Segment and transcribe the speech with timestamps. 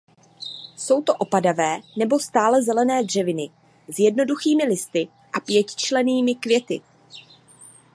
[0.77, 3.49] Jsou to opadavé nebo stálezelené dřeviny
[3.89, 6.81] s jednoduchými listy a pětičetnými květy.